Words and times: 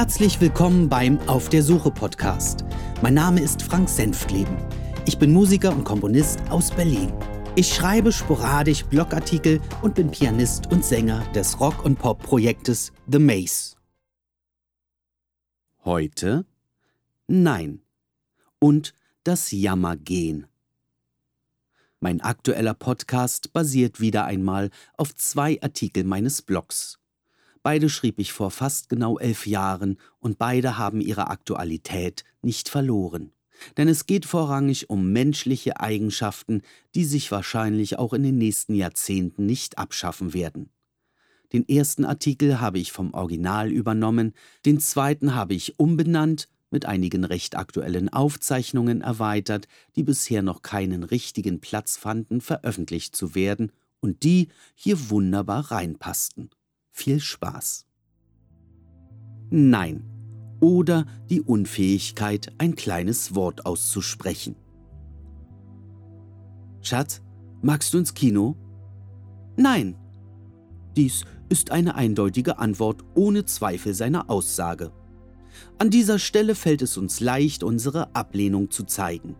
Herzlich 0.00 0.40
willkommen 0.40 0.88
beim 0.88 1.18
Auf 1.28 1.50
der 1.50 1.62
Suche 1.62 1.90
Podcast. 1.90 2.64
Mein 3.02 3.12
Name 3.12 3.42
ist 3.42 3.62
Frank 3.62 3.86
Senftleben. 3.86 4.56
Ich 5.04 5.18
bin 5.18 5.30
Musiker 5.30 5.76
und 5.76 5.84
Komponist 5.84 6.40
aus 6.48 6.70
Berlin. 6.70 7.12
Ich 7.54 7.74
schreibe 7.74 8.10
sporadisch 8.10 8.82
Blogartikel 8.86 9.60
und 9.82 9.94
bin 9.94 10.10
Pianist 10.10 10.72
und 10.72 10.86
Sänger 10.86 11.22
des 11.34 11.60
Rock- 11.60 11.84
und 11.84 11.98
Pop-Projektes 11.98 12.94
The 13.12 13.18
Maze. 13.18 13.76
Heute 15.84 16.46
Nein 17.26 17.82
und 18.58 18.94
das 19.22 19.50
Jammergehen. 19.50 20.46
Mein 22.00 22.22
aktueller 22.22 22.72
Podcast 22.72 23.52
basiert 23.52 24.00
wieder 24.00 24.24
einmal 24.24 24.70
auf 24.96 25.14
zwei 25.14 25.60
Artikel 25.60 26.04
meines 26.04 26.40
Blogs. 26.40 26.99
Beide 27.62 27.90
schrieb 27.90 28.18
ich 28.18 28.32
vor 28.32 28.50
fast 28.50 28.88
genau 28.88 29.18
elf 29.18 29.46
Jahren 29.46 29.98
und 30.18 30.38
beide 30.38 30.78
haben 30.78 31.02
ihre 31.02 31.28
Aktualität 31.28 32.24
nicht 32.40 32.70
verloren. 32.70 33.32
Denn 33.76 33.88
es 33.88 34.06
geht 34.06 34.24
vorrangig 34.24 34.88
um 34.88 35.12
menschliche 35.12 35.78
Eigenschaften, 35.78 36.62
die 36.94 37.04
sich 37.04 37.30
wahrscheinlich 37.30 37.98
auch 37.98 38.14
in 38.14 38.22
den 38.22 38.38
nächsten 38.38 38.74
Jahrzehnten 38.74 39.44
nicht 39.44 39.76
abschaffen 39.76 40.32
werden. 40.32 40.70
Den 41.52 41.68
ersten 41.68 42.06
Artikel 42.06 42.60
habe 42.60 42.78
ich 42.78 42.92
vom 42.92 43.12
Original 43.12 43.70
übernommen, 43.70 44.32
den 44.64 44.80
zweiten 44.80 45.34
habe 45.34 45.52
ich 45.52 45.78
umbenannt, 45.78 46.48
mit 46.70 46.86
einigen 46.86 47.24
recht 47.24 47.56
aktuellen 47.56 48.08
Aufzeichnungen 48.08 49.02
erweitert, 49.02 49.66
die 49.96 50.04
bisher 50.04 50.40
noch 50.40 50.62
keinen 50.62 51.02
richtigen 51.02 51.60
Platz 51.60 51.96
fanden, 51.96 52.40
veröffentlicht 52.40 53.14
zu 53.14 53.34
werden 53.34 53.72
und 53.98 54.22
die 54.22 54.48
hier 54.76 55.10
wunderbar 55.10 55.72
reinpassten 55.72 56.50
viel 57.00 57.20
Spaß. 57.20 57.86
Nein 59.50 60.04
oder 60.60 61.06
die 61.30 61.40
Unfähigkeit, 61.40 62.52
ein 62.58 62.74
kleines 62.74 63.34
Wort 63.34 63.64
auszusprechen. 63.64 64.56
Schatz, 66.82 67.22
magst 67.62 67.94
du 67.94 67.98
ins 67.98 68.12
Kino? 68.12 68.56
Nein. 69.56 69.96
Dies 70.96 71.24
ist 71.48 71.70
eine 71.70 71.94
eindeutige 71.94 72.58
Antwort 72.58 73.02
ohne 73.14 73.46
Zweifel 73.46 73.94
seiner 73.94 74.28
Aussage. 74.28 74.92
An 75.78 75.90
dieser 75.90 76.18
Stelle 76.18 76.54
fällt 76.54 76.82
es 76.82 76.96
uns 76.98 77.20
leicht, 77.20 77.62
unsere 77.62 78.14
Ablehnung 78.14 78.70
zu 78.70 78.84
zeigen. 78.84 79.36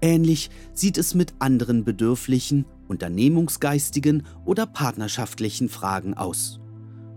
Ähnlich 0.00 0.48
sieht 0.72 0.96
es 0.96 1.14
mit 1.14 1.34
anderen 1.38 1.84
bedürflichen, 1.84 2.64
unternehmungsgeistigen 2.88 4.26
oder 4.46 4.66
partnerschaftlichen 4.66 5.68
Fragen 5.68 6.14
aus. 6.14 6.59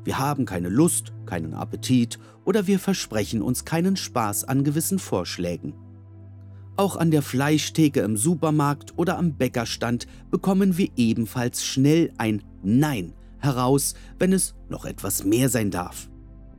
Wir 0.04 0.20
haben 0.20 0.46
keine 0.46 0.70
Lust, 0.70 1.14
keinen 1.26 1.54
Appetit 1.54 2.20
oder 2.46 2.68
wir 2.68 2.80
versprechen 2.80 3.42
uns 3.42 3.66
keinen 3.66 3.96
Spaß 3.96 4.44
an 4.46 4.64
gewissen 4.64 5.00
Vorschlägen. 5.00 5.74
Auch 6.76 6.96
an 6.98 7.12
der 7.12 7.22
Fleischtheke 7.22 8.02
im 8.02 8.18
Supermarkt 8.18 8.98
oder 8.98 9.18
am 9.18 9.34
Bäckerstand 9.34 10.08
bekommen 10.32 10.78
wir 10.78 10.90
ebenfalls 10.96 11.64
schnell 11.64 12.12
ein 12.18 12.44
Nein 12.64 13.14
heraus, 13.38 13.94
wenn 14.18 14.34
es 14.34 14.56
noch 14.70 14.86
etwas 14.86 15.24
mehr 15.24 15.50
sein 15.50 15.70
darf. 15.70 16.10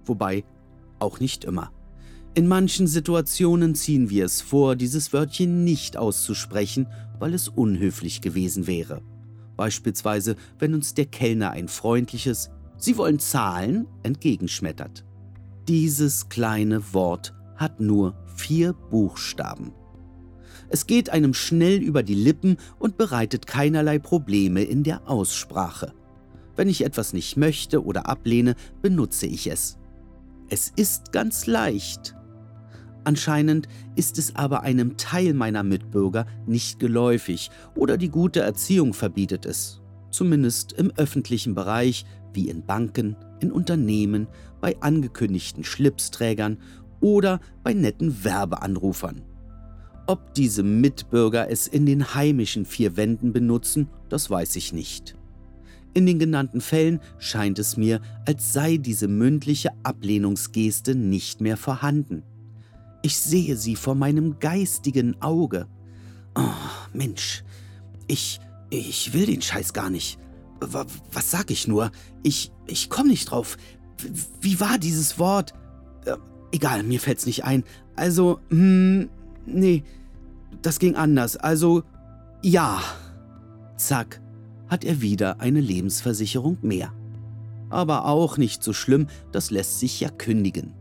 Wobei 0.04 0.44
auch 1.00 1.18
nicht 1.18 1.44
immer. 1.44 1.72
In 2.34 2.46
manchen 2.46 2.86
Situationen 2.86 3.74
ziehen 3.74 4.10
wir 4.10 4.24
es 4.24 4.40
vor, 4.40 4.76
dieses 4.76 5.12
Wörtchen 5.12 5.64
nicht 5.64 5.96
auszusprechen, 5.96 6.86
weil 7.18 7.34
es 7.34 7.48
unhöflich 7.48 8.20
gewesen 8.20 8.66
wäre. 8.66 9.02
Beispielsweise, 9.56 10.36
wenn 10.58 10.74
uns 10.74 10.94
der 10.94 11.06
Kellner 11.06 11.50
ein 11.50 11.68
freundliches 11.68 12.50
Sie 12.76 12.96
wollen 12.96 13.18
zahlen, 13.18 13.86
entgegenschmettert. 14.02 15.04
Dieses 15.68 16.28
kleine 16.28 16.92
Wort 16.92 17.34
hat 17.56 17.80
nur 17.80 18.14
vier 18.36 18.72
Buchstaben. 18.72 19.72
Es 20.68 20.86
geht 20.86 21.10
einem 21.10 21.34
schnell 21.34 21.82
über 21.82 22.02
die 22.02 22.14
Lippen 22.14 22.56
und 22.78 22.96
bereitet 22.96 23.46
keinerlei 23.46 23.98
Probleme 23.98 24.62
in 24.62 24.82
der 24.82 25.08
Aussprache. 25.08 25.92
Wenn 26.56 26.68
ich 26.68 26.84
etwas 26.84 27.12
nicht 27.12 27.36
möchte 27.36 27.84
oder 27.84 28.08
ablehne, 28.08 28.54
benutze 28.82 29.26
ich 29.26 29.46
es. 29.46 29.78
Es 30.48 30.72
ist 30.76 31.12
ganz 31.12 31.46
leicht. 31.46 32.14
Anscheinend 33.04 33.68
ist 33.96 34.18
es 34.18 34.34
aber 34.34 34.62
einem 34.62 34.96
Teil 34.96 35.34
meiner 35.34 35.62
Mitbürger 35.62 36.26
nicht 36.46 36.78
geläufig 36.78 37.50
oder 37.74 37.96
die 37.96 38.08
gute 38.08 38.40
Erziehung 38.40 38.94
verbietet 38.94 39.46
es, 39.46 39.80
zumindest 40.14 40.72
im 40.72 40.92
öffentlichen 40.96 41.54
Bereich 41.54 42.06
wie 42.32 42.48
in 42.48 42.64
Banken, 42.64 43.16
in 43.40 43.52
Unternehmen, 43.52 44.28
bei 44.60 44.80
angekündigten 44.80 45.64
Schlipsträgern 45.64 46.58
oder 47.00 47.40
bei 47.62 47.74
netten 47.74 48.24
Werbeanrufern. 48.24 49.22
Ob 50.06 50.34
diese 50.34 50.62
Mitbürger 50.62 51.50
es 51.50 51.66
in 51.66 51.86
den 51.86 52.14
heimischen 52.14 52.64
vier 52.64 52.96
Wänden 52.96 53.32
benutzen, 53.32 53.88
das 54.08 54.30
weiß 54.30 54.56
ich 54.56 54.72
nicht. 54.72 55.16
In 55.94 56.06
den 56.06 56.18
genannten 56.18 56.60
Fällen 56.60 57.00
scheint 57.18 57.58
es 57.58 57.76
mir, 57.76 58.00
als 58.26 58.52
sei 58.52 58.76
diese 58.76 59.08
mündliche 59.08 59.70
Ablehnungsgeste 59.82 60.94
nicht 60.94 61.40
mehr 61.40 61.56
vorhanden. 61.56 62.22
Ich 63.02 63.16
sehe 63.16 63.56
sie 63.56 63.76
vor 63.76 63.94
meinem 63.94 64.38
geistigen 64.40 65.20
Auge. 65.22 65.66
Oh, 66.34 66.42
Mensch, 66.92 67.44
ich, 68.06 68.40
ich 68.78 69.12
will 69.12 69.26
den 69.26 69.42
Scheiß 69.42 69.72
gar 69.72 69.90
nicht 69.90 70.18
was 70.72 71.30
sag 71.30 71.50
ich 71.50 71.66
nur? 71.68 71.90
Ich, 72.22 72.52
ich 72.66 72.90
komm 72.90 73.08
nicht 73.08 73.30
drauf. 73.30 73.56
Wie 74.40 74.60
war 74.60 74.78
dieses 74.78 75.18
Wort? 75.18 75.54
Äh, 76.04 76.16
egal, 76.52 76.82
mir 76.82 77.00
fällt's 77.00 77.26
nicht 77.26 77.44
ein. 77.44 77.64
Also, 77.96 78.40
hm, 78.50 79.08
nee, 79.46 79.82
das 80.62 80.78
ging 80.78 80.96
anders. 80.96 81.36
Also, 81.36 81.82
ja. 82.42 82.82
Zack, 83.76 84.20
hat 84.68 84.84
er 84.84 85.00
wieder 85.00 85.40
eine 85.40 85.60
Lebensversicherung 85.60 86.58
mehr. 86.62 86.92
Aber 87.70 88.06
auch 88.06 88.36
nicht 88.36 88.62
so 88.62 88.72
schlimm, 88.72 89.08
das 89.32 89.50
lässt 89.50 89.80
sich 89.80 90.00
ja 90.00 90.10
kündigen. 90.10 90.74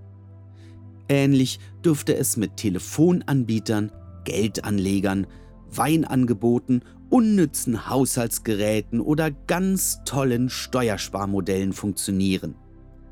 Ähnlich 1.10 1.60
dürfte 1.84 2.16
es 2.16 2.38
mit 2.38 2.58
Telefonanbietern, 2.58 3.92
Geldanlegern, 4.24 5.28
Weinangeboten 5.70 6.84
unnützen 7.14 7.92
Haushaltsgeräten 7.92 9.00
oder 9.00 9.30
ganz 9.30 10.04
tollen 10.04 10.50
Steuersparmodellen 10.50 11.72
funktionieren. 11.72 12.56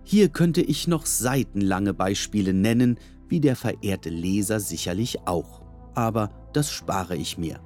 Hier 0.03 0.29
könnte 0.29 0.61
ich 0.61 0.87
noch 0.87 1.05
seitenlange 1.05 1.93
Beispiele 1.93 2.51
nennen, 2.51 2.97
wie 3.27 3.39
der 3.39 3.55
verehrte 3.55 4.09
Leser 4.09 4.59
sicherlich 4.59 5.27
auch. 5.27 5.61
Aber 5.93 6.31
das 6.51 6.71
spare 6.71 7.15
ich 7.15 7.37
mir. 7.37 7.59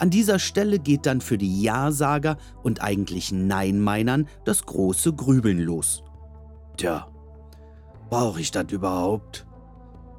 An 0.00 0.10
dieser 0.10 0.40
Stelle 0.40 0.80
geht 0.80 1.06
dann 1.06 1.20
für 1.20 1.38
die 1.38 1.62
Ja-Sager 1.62 2.36
und 2.64 2.82
eigentlich 2.82 3.30
Nein-Meinern 3.30 4.26
das 4.44 4.66
große 4.66 5.12
Grübeln 5.12 5.60
los. 5.60 6.02
Tja, 6.76 7.06
brauche 8.10 8.40
ich 8.40 8.50
das 8.50 8.72
überhaupt? 8.72 9.46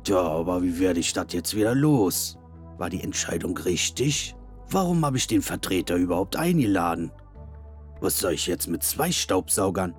Tja, 0.05 0.21
aber 0.21 0.63
wie 0.63 0.79
werde 0.79 1.01
ich 1.01 1.11
das 1.11 1.33
jetzt 1.33 1.57
wieder 1.57 1.75
los? 1.75 2.37
War 2.77 2.89
die 2.89 3.03
Entscheidung 3.03 3.57
richtig? 3.57 4.33
Warum 4.69 5.05
habe 5.05 5.17
ich 5.17 5.27
den 5.27 5.41
Vertreter 5.41 5.95
überhaupt 5.95 6.35
eingeladen? 6.35 7.11
Was 8.01 8.19
soll 8.19 8.33
ich 8.33 8.47
jetzt 8.47 8.67
mit 8.67 8.83
zwei 8.83 9.11
Staubsaugern? 9.11 9.93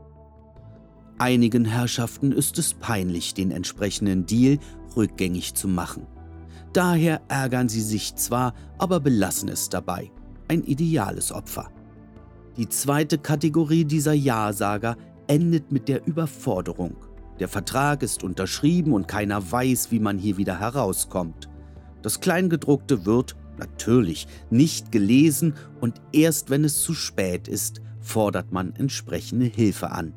Einigen 1.19 1.65
Herrschaften 1.65 2.33
ist 2.33 2.59
es 2.59 2.75
peinlich, 2.75 3.33
den 3.33 3.51
entsprechenden 3.51 4.27
Deal 4.27 4.59
rückgängig 4.97 5.55
zu 5.55 5.67
machen. 5.67 6.07
Daher 6.73 7.23
ärgern 7.29 7.71
sie 7.71 7.81
sich 7.81 8.17
zwar, 8.17 8.53
aber 8.77 9.01
belassen 9.01 9.49
es 9.49 9.71
dabei. 9.71 10.11
Ein 10.49 10.63
ideales 10.63 11.33
Opfer. 11.33 11.71
Die 12.57 12.69
zweite 12.69 13.19
Kategorie 13.19 13.85
dieser 13.85 14.13
Ja-Sager 14.13 14.97
endet 15.27 15.73
mit 15.73 15.89
der 15.89 16.07
Überforderung. 16.07 16.97
Der 17.39 17.49
Vertrag 17.49 18.03
ist 18.03 18.23
unterschrieben 18.23 18.93
und 18.93 19.09
keiner 19.09 19.51
weiß, 19.51 19.91
wie 19.91 20.01
man 20.01 20.19
hier 20.19 20.37
wieder 20.37 20.61
herauskommt. 20.61 21.49
Das 22.03 22.21
Kleingedruckte 22.21 23.05
wird, 23.05 23.37
natürlich 23.59 24.27
nicht 24.51 24.93
gelesen 24.93 25.55
und 25.81 26.01
erst 26.13 26.51
wenn 26.51 26.65
es 26.65 26.81
zu 26.81 26.95
spät 26.95 27.49
ist, 27.49 27.81
fordert 28.01 28.53
man 28.53 28.75
entsprechende 28.75 29.47
Hilfe 29.47 29.91
an. 29.91 30.15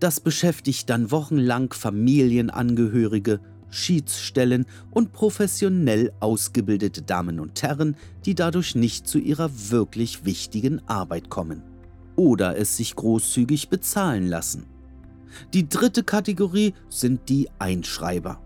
Das 0.00 0.20
beschäftigt 0.20 0.90
dann 0.90 1.10
wochenlang 1.10 1.72
Familienangehörige, 1.72 3.40
Schiedsstellen 3.70 4.66
und 4.90 5.12
professionell 5.12 6.12
ausgebildete 6.20 7.02
Damen 7.02 7.40
und 7.40 7.62
Herren, 7.62 7.96
die 8.24 8.34
dadurch 8.34 8.74
nicht 8.74 9.06
zu 9.06 9.18
ihrer 9.18 9.50
wirklich 9.70 10.24
wichtigen 10.24 10.86
Arbeit 10.88 11.30
kommen 11.30 11.62
oder 12.16 12.58
es 12.58 12.76
sich 12.76 12.96
großzügig 12.96 13.68
bezahlen 13.68 14.26
lassen. 14.26 14.66
Die 15.54 15.68
dritte 15.68 16.02
Kategorie 16.02 16.74
sind 16.88 17.28
die 17.28 17.48
Einschreiber. 17.58 18.41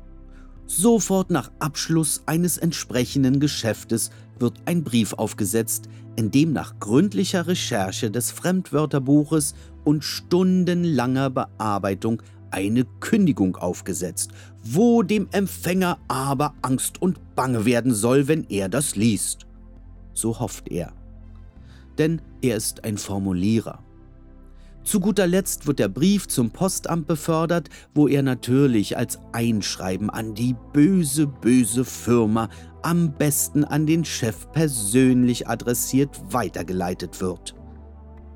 Sofort 0.67 1.31
nach 1.31 1.51
Abschluss 1.61 2.23
eines 2.27 2.59
entsprechenden 2.59 3.39
Geschäftes 3.39 4.11
wird 4.39 4.55
ein 4.67 4.83
Brief 4.83 5.13
aufgesetzt, 5.13 5.89
in 6.17 6.31
dem 6.31 6.53
nach 6.53 6.79
gründlicher 6.81 7.47
Recherche 7.47 8.11
des 8.11 8.33
Fremdwörterbuches 8.33 9.55
und 9.85 10.03
stundenlanger 10.03 11.31
Bearbeitung 11.31 12.21
eine 12.51 12.85
Kündigung 13.01 13.57
aufgesetzt, 13.57 14.31
wo 14.65 15.03
dem 15.03 15.29
Empfänger 15.31 15.99
aber 16.09 16.55
Angst 16.63 17.01
und 17.01 17.37
Bange 17.37 17.65
werden 17.65 17.95
soll, 17.95 18.29
wenn 18.29 18.45
er 18.49 18.69
das 18.69 18.97
liest. 18.97 19.47
So 20.15 20.41
hofft 20.41 20.69
er. 20.69 20.93
Denn 21.99 22.21
er 22.43 22.57
ist 22.57 22.85
ein 22.85 22.99
Formulierer. 22.99 23.86
Zu 24.87 25.00
guter 25.00 25.27
Letzt 25.27 25.67
wird 25.67 25.81
der 25.81 25.88
Brief 25.88 26.29
zum 26.29 26.53
Postamt 26.53 27.09
befördert, 27.09 27.71
wo 27.93 28.06
er 28.06 28.23
natürlich 28.23 28.97
als 28.97 29.19
Einschreiben 29.33 30.11
an 30.11 30.35
die 30.35 30.55
böse, 30.73 31.27
böse 31.27 31.85
Firma, 31.85 32.49
am 32.83 33.12
besten 33.12 33.65
an 33.65 33.88
den 33.88 34.05
Chef 34.05 34.47
persönlich 34.53 35.49
adressiert, 35.49 36.21
weitergeleitet 36.31 37.21
wird. 37.21 37.56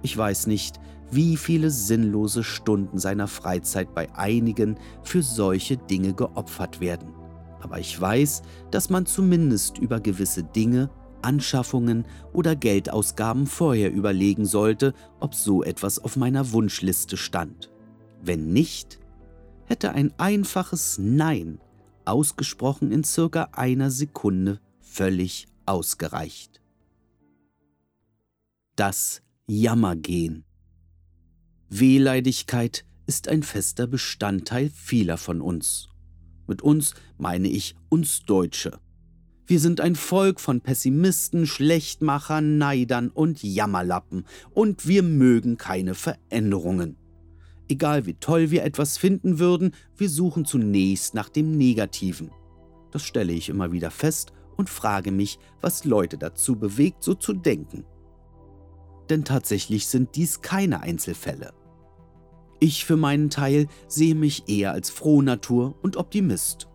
Ich 0.02 0.18
weiß 0.18 0.48
nicht, 0.48 0.80
wie 1.12 1.36
viele 1.36 1.70
sinnlose 1.70 2.42
Stunden 2.42 2.98
seiner 2.98 3.28
Freizeit 3.28 3.94
bei 3.94 4.12
einigen 4.16 4.76
für 5.04 5.22
solche 5.22 5.76
Dinge 5.76 6.14
geopfert 6.14 6.80
werden. 6.80 7.10
Aber 7.60 7.78
ich 7.78 8.00
weiß, 8.00 8.42
dass 8.72 8.90
man 8.90 9.06
zumindest 9.06 9.78
über 9.78 10.00
gewisse 10.00 10.42
Dinge 10.42 10.90
Anschaffungen 11.22 12.04
oder 12.32 12.56
Geldausgaben 12.56 13.46
vorher 13.46 13.92
überlegen 13.92 14.46
sollte, 14.46 14.94
ob 15.18 15.34
so 15.34 15.62
etwas 15.62 15.98
auf 15.98 16.16
meiner 16.16 16.52
Wunschliste 16.52 17.16
stand. 17.16 17.70
Wenn 18.22 18.52
nicht, 18.52 18.98
hätte 19.66 19.92
ein 19.92 20.12
einfaches 20.18 20.98
Nein, 20.98 21.60
ausgesprochen 22.04 22.92
in 22.92 23.04
circa 23.04 23.50
einer 23.52 23.90
Sekunde, 23.90 24.60
völlig 24.80 25.46
ausgereicht. 25.66 26.60
Das 28.76 29.22
Jammergehen. 29.46 30.44
Wehleidigkeit 31.68 32.84
ist 33.06 33.28
ein 33.28 33.42
fester 33.42 33.86
Bestandteil 33.86 34.70
vieler 34.70 35.18
von 35.18 35.40
uns. 35.40 35.88
Mit 36.46 36.62
uns 36.62 36.94
meine 37.18 37.48
ich 37.48 37.76
uns 37.88 38.24
Deutsche. 38.24 38.80
Wir 39.50 39.58
sind 39.58 39.80
ein 39.80 39.96
Volk 39.96 40.38
von 40.38 40.60
Pessimisten, 40.60 41.44
Schlechtmachern, 41.44 42.56
Neidern 42.56 43.08
und 43.08 43.42
Jammerlappen, 43.42 44.24
und 44.52 44.86
wir 44.86 45.02
mögen 45.02 45.56
keine 45.56 45.96
Veränderungen. 45.96 46.96
Egal 47.68 48.06
wie 48.06 48.14
toll 48.14 48.52
wir 48.52 48.62
etwas 48.62 48.96
finden 48.96 49.40
würden, 49.40 49.72
wir 49.96 50.08
suchen 50.08 50.44
zunächst 50.44 51.14
nach 51.14 51.28
dem 51.28 51.56
Negativen. 51.56 52.30
Das 52.92 53.02
stelle 53.02 53.32
ich 53.32 53.48
immer 53.48 53.72
wieder 53.72 53.90
fest 53.90 54.32
und 54.56 54.70
frage 54.70 55.10
mich, 55.10 55.40
was 55.60 55.84
Leute 55.84 56.16
dazu 56.16 56.54
bewegt, 56.54 57.02
so 57.02 57.14
zu 57.14 57.32
denken. 57.32 57.84
Denn 59.08 59.24
tatsächlich 59.24 59.88
sind 59.88 60.14
dies 60.14 60.42
keine 60.42 60.80
Einzelfälle. 60.80 61.54
Ich 62.60 62.84
für 62.84 62.96
meinen 62.96 63.30
Teil 63.30 63.66
sehe 63.88 64.14
mich 64.14 64.48
eher 64.48 64.70
als 64.70 64.90
Frohnatur 64.90 65.74
und 65.82 65.96
Optimist. 65.96 66.68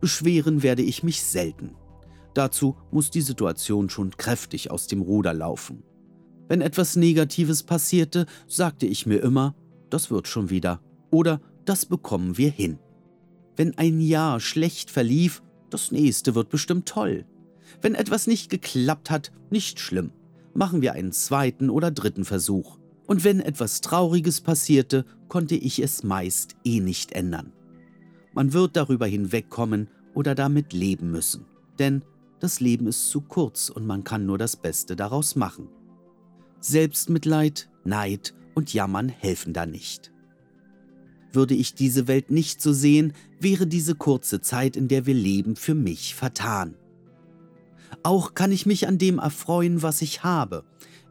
Beschweren 0.00 0.62
werde 0.62 0.80
ich 0.80 1.02
mich 1.02 1.22
selten. 1.22 1.74
Dazu 2.34 2.76
muss 2.90 3.10
die 3.10 3.20
Situation 3.20 3.88
schon 3.88 4.10
kräftig 4.16 4.70
aus 4.70 4.86
dem 4.86 5.00
Ruder 5.00 5.32
laufen. 5.32 5.82
Wenn 6.48 6.60
etwas 6.60 6.96
Negatives 6.96 7.62
passierte, 7.62 8.26
sagte 8.46 8.86
ich 8.86 9.06
mir 9.06 9.18
immer, 9.18 9.54
das 9.88 10.10
wird 10.10 10.28
schon 10.28 10.50
wieder 10.50 10.80
oder 11.10 11.40
das 11.64 11.86
bekommen 11.86 12.36
wir 12.36 12.50
hin. 12.50 12.78
Wenn 13.56 13.78
ein 13.78 14.00
Jahr 14.00 14.40
schlecht 14.40 14.90
verlief, 14.90 15.42
das 15.70 15.92
nächste 15.92 16.34
wird 16.34 16.50
bestimmt 16.50 16.86
toll. 16.86 17.24
Wenn 17.80 17.94
etwas 17.94 18.26
nicht 18.26 18.50
geklappt 18.50 19.10
hat, 19.10 19.32
nicht 19.50 19.78
schlimm. 19.80 20.10
Machen 20.54 20.82
wir 20.82 20.92
einen 20.92 21.12
zweiten 21.12 21.70
oder 21.70 21.90
dritten 21.90 22.24
Versuch. 22.24 22.78
Und 23.06 23.24
wenn 23.24 23.40
etwas 23.40 23.80
Trauriges 23.80 24.40
passierte, 24.40 25.04
konnte 25.28 25.54
ich 25.54 25.80
es 25.80 26.02
meist 26.02 26.56
eh 26.64 26.80
nicht 26.80 27.12
ändern. 27.12 27.52
Man 28.32 28.52
wird 28.52 28.76
darüber 28.76 29.06
hinwegkommen 29.06 29.88
oder 30.14 30.34
damit 30.34 30.72
leben 30.72 31.10
müssen. 31.10 31.46
Denn 31.78 32.04
das 32.44 32.60
Leben 32.60 32.86
ist 32.86 33.08
zu 33.08 33.22
kurz 33.22 33.70
und 33.70 33.86
man 33.86 34.04
kann 34.04 34.26
nur 34.26 34.36
das 34.36 34.54
Beste 34.54 34.96
daraus 34.96 35.34
machen. 35.34 35.68
Selbstmitleid, 36.60 37.70
Neid 37.84 38.34
und 38.54 38.74
Jammern 38.74 39.08
helfen 39.08 39.54
da 39.54 39.64
nicht. 39.64 40.12
Würde 41.32 41.54
ich 41.54 41.74
diese 41.74 42.06
Welt 42.06 42.30
nicht 42.30 42.60
so 42.60 42.74
sehen, 42.74 43.14
wäre 43.40 43.66
diese 43.66 43.94
kurze 43.94 44.42
Zeit, 44.42 44.76
in 44.76 44.88
der 44.88 45.06
wir 45.06 45.14
leben, 45.14 45.56
für 45.56 45.74
mich 45.74 46.14
vertan. 46.14 46.76
Auch 48.02 48.34
kann 48.34 48.52
ich 48.52 48.66
mich 48.66 48.86
an 48.86 48.98
dem 48.98 49.18
erfreuen, 49.18 49.80
was 49.80 50.02
ich 50.02 50.22
habe. 50.22 50.64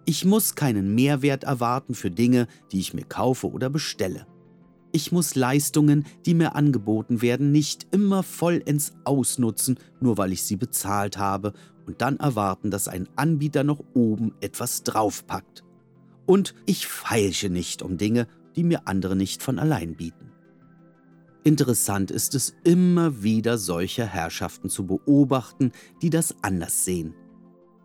Ich 0.06 0.25
muss 0.25 0.53
keinen 0.53 0.94
Mehrwert 0.94 1.45
erwarten 1.45 1.95
für 1.95 2.12
Dinge, 2.12 2.45
die 2.71 2.80
ich 2.80 2.94
mir 2.94 3.06
kaufe 3.06 3.50
oder 3.50 3.71
bestelle. 3.71 4.27
Ich 4.95 5.12
muss 5.12 5.34
Leistungen, 5.34 6.06
die 6.28 6.36
mir 6.36 6.56
angeboten 6.56 7.24
werden, 7.24 7.51
nicht 7.51 7.88
immer 7.90 8.22
vollends 8.22 8.94
ausnutzen, 9.06 9.80
nur 10.00 10.19
weil 10.19 10.31
ich 10.31 10.44
sie 10.44 10.56
bezahlt 10.56 11.18
habe, 11.18 11.54
und 11.88 12.01
dann 12.01 12.18
erwarten, 12.18 12.69
dass 12.69 12.88
ein 12.88 13.10
Anbieter 13.16 13.63
noch 13.63 13.84
oben 13.95 14.36
etwas 14.40 14.84
draufpackt. 14.84 15.63
Und 16.28 16.54
ich 16.68 16.88
feilsche 16.88 17.50
nicht 17.50 17.81
um 17.81 17.98
Dinge, 17.98 18.28
die 18.56 18.63
mir 18.63 18.88
andere 18.88 19.16
nicht 19.16 19.42
von 19.42 19.57
allein 19.57 19.95
bieten. 19.95 20.31
Interessant 21.44 22.12
ist 22.12 22.36
es 22.36 22.56
immer 22.63 23.24
wieder 23.24 23.57
solche 23.57 24.06
Herrschaften 24.06 24.69
zu 24.69 24.86
beobachten, 24.86 25.72
die 26.04 26.12
das 26.12 26.36
anders 26.44 26.86
sehen. 26.86 27.16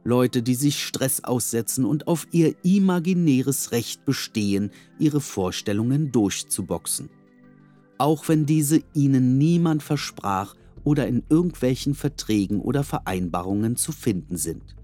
Leute, 0.09 0.43
die 0.43 0.55
sich 0.55 0.83
Stress 0.83 1.23
aussetzen 1.23 1.85
und 1.85 2.09
auf 2.09 2.29
ihr 2.33 2.55
imaginäres 2.65 3.73
Recht 3.73 4.07
bestehen, 4.07 4.71
ihre 4.99 5.21
Vorstellungen 5.21 6.11
durchzuboxen. 6.13 7.11
Auch 7.99 8.27
wenn 8.27 8.47
diese 8.47 8.81
ihnen 8.95 9.37
niemand 9.37 9.83
versprach 9.83 10.55
oder 10.83 11.07
in 11.07 11.25
irgendwelchen 11.29 11.95
Verträgen 11.95 12.63
oder 12.63 12.85
Vereinbarungen 12.85 13.77
zu 13.77 13.93
finden 13.93 14.39
sind. 14.39 14.77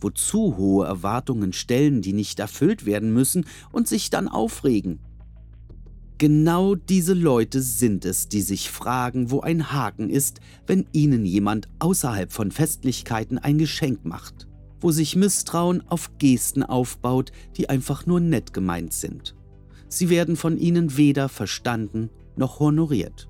Wozu 0.00 0.56
hohe 0.56 0.84
Erwartungen 0.84 1.52
stellen, 1.52 2.02
die 2.02 2.12
nicht 2.12 2.40
erfüllt 2.40 2.86
werden 2.86 3.12
müssen 3.12 3.46
und 3.70 3.86
sich 3.86 4.10
dann 4.10 4.26
aufregen? 4.26 4.98
Genau 6.18 6.76
diese 6.76 7.12
Leute 7.12 7.60
sind 7.60 8.04
es, 8.04 8.28
die 8.28 8.40
sich 8.40 8.70
fragen, 8.70 9.32
wo 9.32 9.40
ein 9.40 9.72
Haken 9.72 10.10
ist, 10.10 10.38
wenn 10.64 10.86
ihnen 10.92 11.26
jemand 11.26 11.68
außerhalb 11.80 12.32
von 12.32 12.52
Festlichkeiten 12.52 13.38
ein 13.38 13.58
Geschenk 13.58 14.04
macht, 14.04 14.46
wo 14.80 14.92
sich 14.92 15.16
Misstrauen 15.16 15.82
auf 15.88 16.16
Gesten 16.18 16.62
aufbaut, 16.62 17.32
die 17.56 17.68
einfach 17.68 18.06
nur 18.06 18.20
nett 18.20 18.52
gemeint 18.52 18.92
sind. 18.92 19.34
Sie 19.88 20.08
werden 20.08 20.36
von 20.36 20.56
ihnen 20.56 20.96
weder 20.96 21.28
verstanden 21.28 22.10
noch 22.36 22.60
honoriert. 22.60 23.28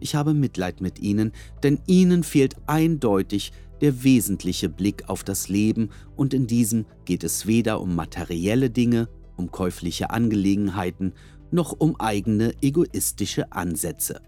Ich 0.00 0.14
habe 0.14 0.32
Mitleid 0.32 0.80
mit 0.80 0.98
ihnen, 1.00 1.32
denn 1.62 1.80
ihnen 1.86 2.22
fehlt 2.22 2.56
eindeutig 2.66 3.52
der 3.82 4.04
wesentliche 4.04 4.70
Blick 4.70 5.08
auf 5.08 5.22
das 5.22 5.48
Leben 5.50 5.90
und 6.16 6.32
in 6.32 6.46
diesem 6.46 6.86
geht 7.04 7.24
es 7.24 7.46
weder 7.46 7.80
um 7.80 7.94
materielle 7.94 8.70
Dinge, 8.70 9.08
um 9.36 9.50
käufliche 9.50 10.10
Angelegenheiten 10.10 11.12
noch 11.52 11.72
um 11.72 11.98
eigene 12.00 12.52
egoistische 12.62 13.52
Ansätze. 13.52 14.20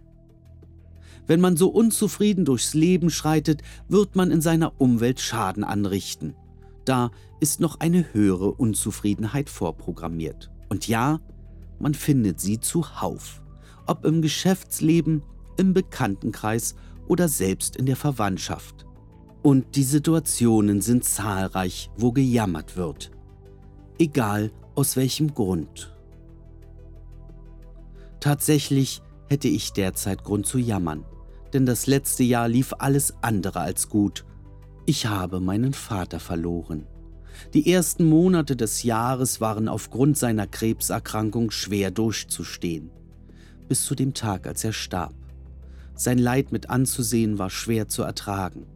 Wenn 1.26 1.40
man 1.40 1.56
so 1.56 1.68
unzufrieden 1.68 2.44
durchs 2.44 2.74
Leben 2.74 3.10
schreitet, 3.10 3.62
wird 3.88 4.16
man 4.16 4.30
in 4.30 4.40
seiner 4.40 4.80
Umwelt 4.80 5.20
Schaden 5.20 5.64
anrichten. 5.64 6.34
Da 6.84 7.10
ist 7.40 7.60
noch 7.60 7.78
eine 7.78 8.12
höhere 8.12 8.52
Unzufriedenheit 8.52 9.48
vorprogrammiert. 9.48 10.50
Und 10.68 10.88
ja, 10.88 11.20
man 11.78 11.94
findet 11.94 12.40
sie 12.40 12.58
zuhauf, 12.60 13.42
ob 13.86 14.04
im 14.04 14.22
Geschäftsleben, 14.22 15.22
im 15.56 15.72
Bekanntenkreis 15.72 16.74
oder 17.06 17.28
selbst 17.28 17.76
in 17.76 17.86
der 17.86 17.96
Verwandtschaft. 17.96 18.86
Und 19.42 19.76
die 19.76 19.84
Situationen 19.84 20.80
sind 20.80 21.04
zahlreich, 21.04 21.90
wo 21.96 22.12
gejammert 22.12 22.76
wird. 22.76 23.10
Egal 23.98 24.52
aus 24.74 24.96
welchem 24.96 25.34
Grund. 25.34 25.89
Tatsächlich 28.20 29.00
hätte 29.28 29.48
ich 29.48 29.72
derzeit 29.72 30.24
Grund 30.24 30.46
zu 30.46 30.58
jammern, 30.58 31.04
denn 31.54 31.64
das 31.64 31.86
letzte 31.86 32.22
Jahr 32.22 32.48
lief 32.48 32.74
alles 32.78 33.14
andere 33.22 33.60
als 33.60 33.88
gut. 33.88 34.24
Ich 34.84 35.06
habe 35.06 35.40
meinen 35.40 35.72
Vater 35.72 36.20
verloren. 36.20 36.86
Die 37.54 37.72
ersten 37.72 38.04
Monate 38.04 38.56
des 38.56 38.82
Jahres 38.82 39.40
waren 39.40 39.68
aufgrund 39.68 40.18
seiner 40.18 40.46
Krebserkrankung 40.46 41.50
schwer 41.50 41.90
durchzustehen. 41.90 42.90
Bis 43.68 43.84
zu 43.84 43.94
dem 43.94 44.14
Tag, 44.14 44.46
als 44.46 44.64
er 44.64 44.72
starb. 44.72 45.14
Sein 45.94 46.18
Leid 46.18 46.52
mit 46.52 46.68
anzusehen 46.70 47.38
war 47.38 47.50
schwer 47.50 47.88
zu 47.88 48.02
ertragen. 48.02 48.66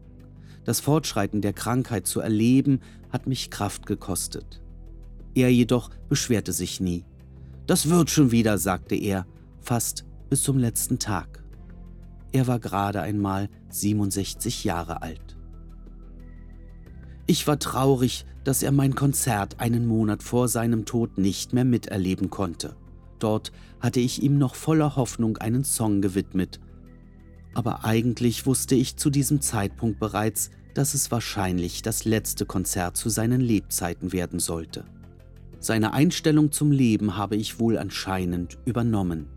Das 0.65 0.81
Fortschreiten 0.81 1.43
der 1.43 1.53
Krankheit 1.53 2.07
zu 2.07 2.21
erleben, 2.21 2.81
hat 3.11 3.27
mich 3.27 3.51
Kraft 3.51 3.87
gekostet. 3.87 4.63
Er 5.35 5.53
jedoch 5.53 5.91
beschwerte 6.09 6.53
sich 6.53 6.81
nie. 6.81 7.05
Das 7.67 7.89
wird 7.89 8.11
schon 8.11 8.31
wieder, 8.31 8.59
sagte 8.59 8.95
er, 8.95 9.27
fast 9.65 10.05
bis 10.29 10.43
zum 10.43 10.59
letzten 10.59 10.99
Tag. 10.99 11.43
Er 12.33 12.47
war 12.47 12.59
gerade 12.59 13.01
einmal 13.01 13.49
67 13.71 14.65
Jahre 14.65 15.03
alt. 15.03 15.37
Ich 17.27 17.47
war 17.47 17.59
traurig, 17.59 18.27
dass 18.45 18.63
er 18.63 18.73
mein 18.73 18.95
Konzert 18.95 19.61
einen 19.61 19.87
Monat 19.87 20.23
vor 20.23 20.49
seinem 20.49 20.85
Tod 20.85 21.17
nicht 21.17 21.55
mehr 21.55 21.65
miterleben 21.65 22.29
konnte. 22.29 22.77
Dort 23.19 23.53
hatte 23.81 24.01
ich 24.01 24.23
ihm 24.23 24.37
noch 24.37 24.55
voller 24.55 24.97
Hoffnung 24.97 25.39
einen 25.39 25.65
Song 25.65 26.03
gewidmet. 26.03 26.61
Aber 27.55 27.85
eigentlich 27.85 28.47
wusste 28.47 28.75
ich 28.75 28.97
zu 28.97 29.09
diesem 29.09 29.41
Zeitpunkt 29.41 29.99
bereits, 29.99 30.51
dass 30.75 30.93
es 30.93 31.11
wahrscheinlich 31.11 31.83
das 31.83 32.05
letzte 32.05 32.45
Konzert 32.45 32.97
zu 32.97 33.09
seinen 33.09 33.41
Lebzeiten 33.41 34.13
werden 34.13 34.41
sollte. 34.41 34.85
Seine 35.61 35.95
Einstellung 35.95 36.53
zum 36.53 36.73
Leben 36.73 37.17
habe 37.17 37.37
ich 37.37 37.59
wohl 37.59 37.79
anscheinend 37.79 38.59
übernommen. 38.67 39.29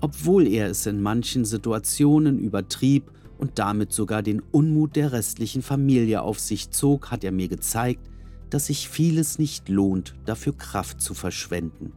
Obwohl 0.00 0.46
er 0.46 0.68
es 0.68 0.86
in 0.86 1.00
manchen 1.00 1.44
Situationen 1.44 2.38
übertrieb 2.38 3.10
und 3.38 3.58
damit 3.58 3.92
sogar 3.92 4.22
den 4.22 4.40
Unmut 4.40 4.96
der 4.96 5.12
restlichen 5.12 5.62
Familie 5.62 6.22
auf 6.22 6.38
sich 6.38 6.70
zog, 6.70 7.10
hat 7.10 7.24
er 7.24 7.32
mir 7.32 7.48
gezeigt, 7.48 8.10
dass 8.50 8.66
sich 8.66 8.88
vieles 8.88 9.38
nicht 9.38 9.68
lohnt, 9.68 10.14
dafür 10.24 10.56
Kraft 10.56 11.00
zu 11.00 11.14
verschwenden. 11.14 11.92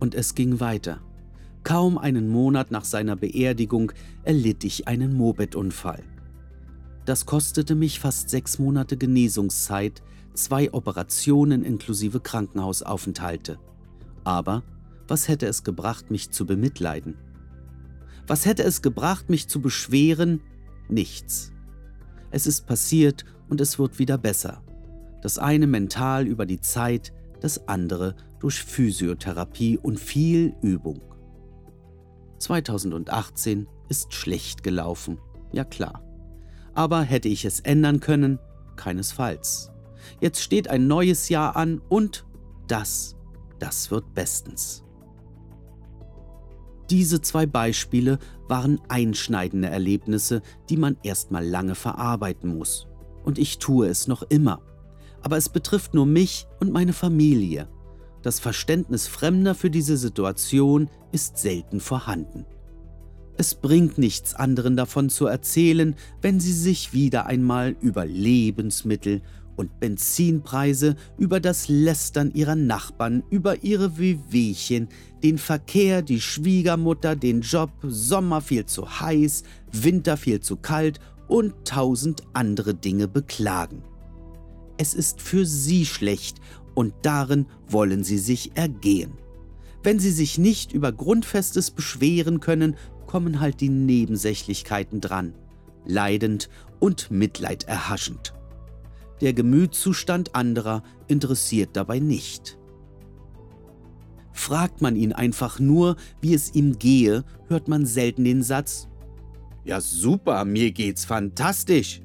Und 0.00 0.14
es 0.14 0.34
ging 0.34 0.60
weiter. 0.60 1.00
Kaum 1.62 1.96
einen 1.96 2.28
Monat 2.28 2.72
nach 2.72 2.84
seiner 2.84 3.14
Beerdigung 3.14 3.92
erlitt 4.24 4.64
ich 4.64 4.88
einen 4.88 5.14
Mopedunfall. 5.14 6.02
Das 7.04 7.26
kostete 7.26 7.74
mich 7.74 8.00
fast 8.00 8.30
sechs 8.30 8.58
Monate 8.58 8.96
Genesungszeit, 8.96 10.02
zwei 10.34 10.72
Operationen 10.72 11.62
inklusive 11.62 12.20
Krankenhausaufenthalte. 12.20 13.58
Aber 14.24 14.62
was 15.08 15.28
hätte 15.28 15.46
es 15.46 15.64
gebracht, 15.64 16.10
mich 16.10 16.30
zu 16.30 16.46
bemitleiden? 16.46 17.16
Was 18.26 18.46
hätte 18.46 18.62
es 18.62 18.82
gebracht, 18.82 19.30
mich 19.30 19.48
zu 19.48 19.60
beschweren? 19.60 20.40
Nichts. 20.88 21.52
Es 22.30 22.46
ist 22.46 22.66
passiert 22.66 23.24
und 23.48 23.60
es 23.60 23.78
wird 23.78 23.98
wieder 23.98 24.18
besser. 24.18 24.62
Das 25.22 25.38
eine 25.38 25.66
mental 25.66 26.26
über 26.26 26.46
die 26.46 26.60
Zeit, 26.60 27.12
das 27.40 27.68
andere 27.68 28.16
durch 28.40 28.62
Physiotherapie 28.62 29.78
und 29.78 30.00
viel 30.00 30.54
Übung. 30.62 31.00
2018 32.38 33.68
ist 33.88 34.14
schlecht 34.14 34.62
gelaufen, 34.62 35.18
ja 35.52 35.64
klar. 35.64 36.02
Aber 36.74 37.02
hätte 37.02 37.28
ich 37.28 37.44
es 37.44 37.60
ändern 37.60 38.00
können? 38.00 38.38
Keinesfalls. 38.76 39.70
Jetzt 40.20 40.40
steht 40.42 40.68
ein 40.68 40.86
neues 40.86 41.28
Jahr 41.28 41.56
an 41.56 41.80
und 41.88 42.26
das, 42.66 43.16
das 43.58 43.90
wird 43.90 44.14
bestens. 44.14 44.82
Diese 46.90 47.20
zwei 47.20 47.46
Beispiele 47.46 48.18
waren 48.48 48.80
einschneidende 48.88 49.68
Erlebnisse, 49.68 50.42
die 50.68 50.76
man 50.76 50.96
erstmal 51.02 51.46
lange 51.46 51.74
verarbeiten 51.74 52.56
muss. 52.56 52.86
Und 53.24 53.38
ich 53.38 53.58
tue 53.58 53.86
es 53.88 54.08
noch 54.08 54.22
immer. 54.22 54.60
Aber 55.22 55.36
es 55.36 55.48
betrifft 55.48 55.94
nur 55.94 56.06
mich 56.06 56.46
und 56.60 56.72
meine 56.72 56.92
Familie. 56.92 57.68
Das 58.22 58.40
Verständnis 58.40 59.06
Fremder 59.06 59.54
für 59.54 59.70
diese 59.70 59.96
Situation 59.96 60.88
ist 61.12 61.38
selten 61.38 61.80
vorhanden. 61.80 62.46
Es 63.36 63.54
bringt 63.54 63.98
nichts 63.98 64.34
anderen 64.34 64.76
davon 64.76 65.08
zu 65.08 65.26
erzählen, 65.26 65.96
wenn 66.20 66.38
sie 66.38 66.52
sich 66.52 66.92
wieder 66.92 67.26
einmal 67.26 67.74
über 67.80 68.04
Lebensmittel 68.04 69.22
und 69.56 69.80
Benzinpreise, 69.80 70.96
über 71.18 71.40
das 71.40 71.68
Lästern 71.68 72.32
ihrer 72.32 72.56
Nachbarn, 72.56 73.22
über 73.30 73.62
ihre 73.62 73.98
Wehwehchen, 73.98 74.88
den 75.22 75.38
Verkehr, 75.38 76.02
die 76.02 76.20
Schwiegermutter, 76.20 77.16
den 77.16 77.40
Job, 77.42 77.70
Sommer 77.82 78.40
viel 78.40 78.66
zu 78.66 79.00
heiß, 79.00 79.42
Winter 79.70 80.16
viel 80.16 80.40
zu 80.40 80.56
kalt 80.56 81.00
und 81.28 81.54
tausend 81.64 82.22
andere 82.32 82.74
Dinge 82.74 83.08
beklagen. 83.08 83.82
Es 84.78 84.94
ist 84.94 85.20
für 85.20 85.46
sie 85.46 85.86
schlecht 85.86 86.38
und 86.74 86.94
darin 87.02 87.46
wollen 87.68 88.04
sie 88.04 88.18
sich 88.18 88.56
ergehen. 88.56 89.12
Wenn 89.82 89.98
sie 89.98 90.12
sich 90.12 90.38
nicht 90.38 90.72
über 90.72 90.92
Grundfestes 90.92 91.70
beschweren 91.70 92.40
können, 92.40 92.76
kommen 93.06 93.40
halt 93.40 93.60
die 93.60 93.68
Nebensächlichkeiten 93.68 95.00
dran, 95.00 95.34
leidend 95.84 96.48
und 96.80 97.10
Mitleid 97.10 97.64
erhaschend. 97.64 98.32
Der 99.22 99.32
Gemütszustand 99.32 100.34
anderer 100.34 100.82
interessiert 101.06 101.70
dabei 101.74 102.00
nicht. 102.00 102.58
Fragt 104.32 104.82
man 104.82 104.96
ihn 104.96 105.12
einfach 105.12 105.60
nur, 105.60 105.96
wie 106.20 106.34
es 106.34 106.54
ihm 106.54 106.78
gehe, 106.78 107.24
hört 107.46 107.68
man 107.68 107.86
selten 107.86 108.24
den 108.24 108.42
Satz 108.42 108.88
Ja 109.64 109.80
super, 109.80 110.44
mir 110.44 110.72
geht's 110.72 111.04
fantastisch. 111.04 112.02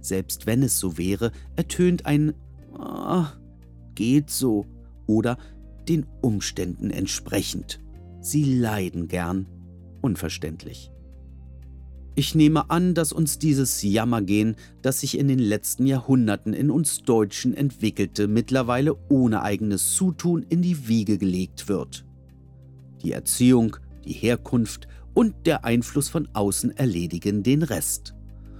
Selbst 0.00 0.46
wenn 0.46 0.64
es 0.64 0.80
so 0.80 0.98
wäre, 0.98 1.30
ertönt 1.54 2.04
ein 2.04 2.34
oh, 2.76 3.26
geht 3.94 4.30
so 4.30 4.66
oder 5.06 5.38
den 5.88 6.04
Umständen 6.20 6.90
entsprechend. 6.90 7.80
Sie 8.20 8.58
leiden 8.58 9.06
gern, 9.06 9.46
unverständlich. 10.00 10.90
Ich 12.20 12.34
nehme 12.34 12.68
an, 12.68 12.92
dass 12.92 13.14
uns 13.14 13.38
dieses 13.38 13.82
Jammergehen, 13.82 14.56
das 14.82 15.00
sich 15.00 15.16
in 15.16 15.26
den 15.26 15.38
letzten 15.38 15.86
Jahrhunderten 15.86 16.52
in 16.52 16.70
uns 16.70 17.00
Deutschen 17.00 17.54
entwickelte, 17.54 18.28
mittlerweile 18.28 18.94
ohne 19.08 19.40
eigenes 19.40 19.94
Zutun 19.94 20.44
in 20.46 20.60
die 20.60 20.86
Wiege 20.86 21.16
gelegt 21.16 21.70
wird. 21.70 22.04
Die 23.02 23.12
Erziehung, 23.12 23.78
die 24.04 24.12
Herkunft 24.12 24.86
und 25.14 25.46
der 25.46 25.64
Einfluss 25.64 26.10
von 26.10 26.28
außen 26.34 26.76
erledigen 26.76 27.42
den 27.42 27.62
Rest. 27.62 28.14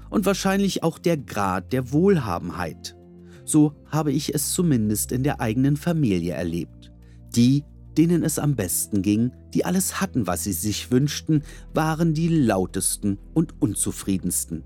Und 0.08 0.24
wahrscheinlich 0.24 0.82
auch 0.82 0.98
der 0.98 1.18
Grad 1.18 1.74
der 1.74 1.92
Wohlhabenheit. 1.92 2.96
So 3.44 3.74
habe 3.88 4.10
ich 4.10 4.34
es 4.34 4.54
zumindest 4.54 5.12
in 5.12 5.22
der 5.22 5.42
eigenen 5.42 5.76
Familie 5.76 6.32
erlebt. 6.32 6.92
Die, 7.36 7.64
denen 7.96 8.22
es 8.22 8.38
am 8.38 8.56
besten 8.56 9.02
ging, 9.02 9.32
die 9.54 9.64
alles 9.64 10.00
hatten, 10.00 10.26
was 10.26 10.44
sie 10.44 10.52
sich 10.52 10.90
wünschten, 10.90 11.42
waren 11.74 12.14
die 12.14 12.28
lautesten 12.28 13.18
und 13.34 13.54
unzufriedensten. 13.60 14.62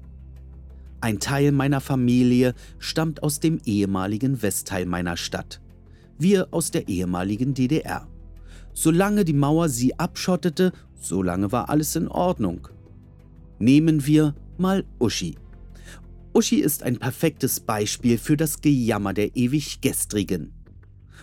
Ein 1.00 1.20
Teil 1.20 1.52
meiner 1.52 1.80
Familie 1.80 2.54
stammt 2.78 3.22
aus 3.22 3.40
dem 3.40 3.60
ehemaligen 3.64 4.42
Westteil 4.42 4.86
meiner 4.86 5.16
Stadt, 5.16 5.60
wir 6.18 6.48
aus 6.52 6.70
der 6.70 6.88
ehemaligen 6.88 7.54
DDR. 7.54 8.08
Solange 8.72 9.24
die 9.24 9.32
Mauer 9.34 9.68
sie 9.68 9.98
abschottete, 9.98 10.72
solange 10.94 11.52
war 11.52 11.68
alles 11.68 11.96
in 11.96 12.08
Ordnung. 12.08 12.68
Nehmen 13.58 14.06
wir 14.06 14.34
mal 14.58 14.84
Uschi. 14.98 15.36
Uschi 16.32 16.56
ist 16.56 16.82
ein 16.82 16.98
perfektes 16.98 17.60
Beispiel 17.60 18.18
für 18.18 18.36
das 18.36 18.60
Gejammer 18.60 19.12
der 19.12 19.36
ewig 19.36 19.80
Gestrigen 19.80 20.52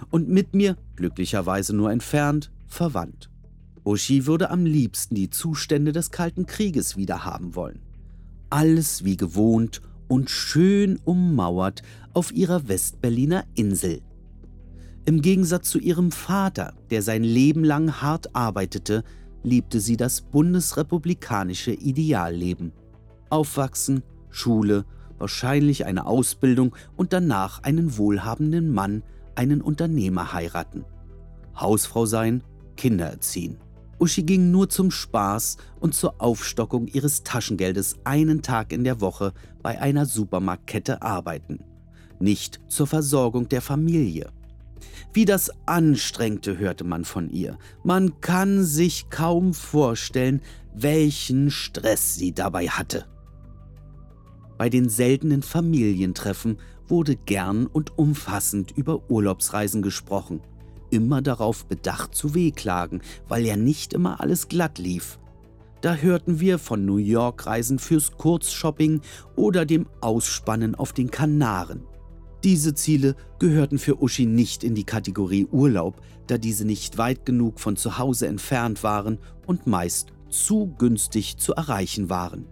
und 0.09 0.29
mit 0.29 0.53
mir, 0.53 0.77
glücklicherweise 0.95 1.75
nur 1.75 1.91
entfernt, 1.91 2.51
verwandt. 2.67 3.29
Uschi 3.83 4.25
würde 4.25 4.49
am 4.49 4.65
liebsten 4.65 5.15
die 5.15 5.29
Zustände 5.29 5.91
des 5.91 6.11
Kalten 6.11 6.45
Krieges 6.45 6.97
wiederhaben 6.97 7.55
wollen. 7.55 7.79
Alles 8.49 9.03
wie 9.03 9.17
gewohnt 9.17 9.81
und 10.07 10.29
schön 10.29 10.99
ummauert 11.03 11.81
auf 12.13 12.31
ihrer 12.31 12.67
Westberliner 12.67 13.45
Insel. 13.55 14.01
Im 15.05 15.21
Gegensatz 15.21 15.69
zu 15.69 15.79
ihrem 15.79 16.11
Vater, 16.11 16.73
der 16.91 17.01
sein 17.01 17.23
Leben 17.23 17.63
lang 17.63 18.01
hart 18.01 18.35
arbeitete, 18.35 19.03
liebte 19.43 19.79
sie 19.79 19.97
das 19.97 20.21
bundesrepublikanische 20.21 21.71
Idealleben. 21.71 22.71
Aufwachsen, 23.29 24.03
Schule, 24.29 24.85
wahrscheinlich 25.17 25.85
eine 25.85 26.05
Ausbildung 26.05 26.75
und 26.95 27.13
danach 27.13 27.63
einen 27.63 27.97
wohlhabenden 27.97 28.71
Mann 28.71 29.03
einen 29.35 29.61
Unternehmer 29.61 30.33
heiraten. 30.33 30.85
Hausfrau 31.55 32.05
sein, 32.05 32.43
Kinder 32.77 33.07
erziehen. 33.07 33.57
Uschi 33.99 34.23
ging 34.23 34.49
nur 34.49 34.67
zum 34.67 34.89
Spaß 34.89 35.57
und 35.79 35.93
zur 35.93 36.21
Aufstockung 36.21 36.87
ihres 36.87 37.23
Taschengeldes 37.23 37.97
einen 38.03 38.41
Tag 38.41 38.73
in 38.73 38.83
der 38.83 38.99
Woche 38.99 39.33
bei 39.61 39.79
einer 39.79 40.07
Supermarktkette 40.07 41.03
arbeiten, 41.03 41.59
nicht 42.19 42.59
zur 42.67 42.87
Versorgung 42.87 43.47
der 43.47 43.61
Familie. 43.61 44.31
Wie 45.13 45.25
das 45.25 45.51
anstrengte, 45.67 46.57
hörte 46.57 46.83
man 46.83 47.05
von 47.05 47.29
ihr. 47.29 47.59
Man 47.83 48.21
kann 48.21 48.63
sich 48.63 49.09
kaum 49.11 49.53
vorstellen, 49.53 50.41
welchen 50.73 51.51
Stress 51.51 52.15
sie 52.15 52.33
dabei 52.33 52.67
hatte. 52.67 53.05
Bei 54.57 54.69
den 54.69 54.89
seltenen 54.89 55.43
Familientreffen 55.43 56.57
wurde 56.91 57.15
gern 57.15 57.65
und 57.65 57.97
umfassend 57.97 58.71
über 58.71 59.09
Urlaubsreisen 59.09 59.81
gesprochen, 59.81 60.41
immer 60.91 61.23
darauf 61.23 61.65
bedacht 61.65 62.13
zu 62.13 62.35
wehklagen, 62.35 63.01
weil 63.27 63.45
ja 63.45 63.55
nicht 63.55 63.93
immer 63.93 64.21
alles 64.21 64.49
glatt 64.49 64.77
lief. 64.77 65.17
Da 65.81 65.95
hörten 65.95 66.39
wir 66.39 66.59
von 66.59 66.85
New 66.85 66.97
York-Reisen 66.97 67.79
fürs 67.79 68.11
Kurzshopping 68.11 69.01
oder 69.35 69.65
dem 69.65 69.87
Ausspannen 70.01 70.75
auf 70.75 70.93
den 70.93 71.09
Kanaren. 71.09 71.87
Diese 72.43 72.75
Ziele 72.75 73.15
gehörten 73.39 73.79
für 73.79 74.01
Uschi 74.01 74.25
nicht 74.25 74.63
in 74.63 74.75
die 74.75 74.83
Kategorie 74.83 75.45
Urlaub, 75.45 76.01
da 76.27 76.37
diese 76.37 76.65
nicht 76.65 76.97
weit 76.97 77.25
genug 77.25 77.59
von 77.59 77.77
zu 77.77 77.97
Hause 77.97 78.27
entfernt 78.27 78.83
waren 78.83 79.17
und 79.47 79.65
meist 79.65 80.13
zu 80.29 80.75
günstig 80.77 81.37
zu 81.37 81.53
erreichen 81.53 82.09
waren. 82.09 82.47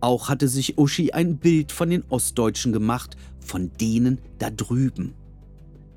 Auch 0.00 0.28
hatte 0.28 0.46
sich 0.46 0.78
Uschi 0.78 1.12
ein 1.12 1.38
Bild 1.38 1.72
von 1.72 1.90
den 1.90 2.04
Ostdeutschen 2.08 2.72
gemacht, 2.72 3.16
von 3.46 3.70
denen 3.80 4.20
da 4.38 4.50
drüben. 4.50 5.14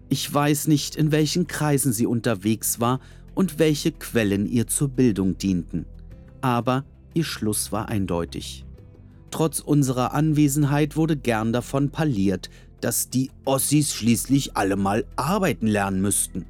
Ich 0.07 0.33
weiß 0.33 0.67
nicht, 0.67 0.95
in 0.95 1.11
welchen 1.11 1.47
Kreisen 1.47 1.93
sie 1.93 2.05
unterwegs 2.05 2.79
war 2.79 2.99
und 3.35 3.59
welche 3.59 3.91
Quellen 3.91 4.47
ihr 4.47 4.67
zur 4.67 4.89
Bildung 4.89 5.37
dienten, 5.37 5.85
aber 6.41 6.85
ihr 7.13 7.23
Schluss 7.23 7.71
war 7.71 7.89
eindeutig. 7.89 8.65
Trotz 9.31 9.59
unserer 9.59 10.13
Anwesenheit 10.13 10.95
wurde 10.95 11.15
gern 11.15 11.53
davon 11.53 11.91
parliert, 11.91 12.49
dass 12.81 13.09
die 13.09 13.29
Ossis 13.45 13.93
schließlich 13.93 14.57
alle 14.57 14.75
mal 14.75 15.05
arbeiten 15.15 15.67
lernen 15.67 16.01
müssten. 16.01 16.45